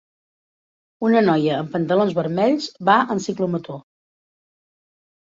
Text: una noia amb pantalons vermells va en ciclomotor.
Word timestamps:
una 1.09 1.19
noia 1.27 1.59
amb 1.63 1.69
pantalons 1.75 2.15
vermells 2.19 2.71
va 2.89 2.95
en 3.17 3.21
ciclomotor. 3.27 3.79